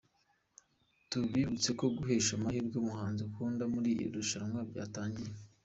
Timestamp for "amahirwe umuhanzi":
2.37-3.21